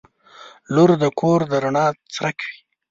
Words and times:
•لور 0.73 0.89
د 1.01 1.05
کور 1.19 1.39
د 1.51 1.53
رڼا 1.63 1.85
څرک 2.13 2.37
وي. 2.47 2.57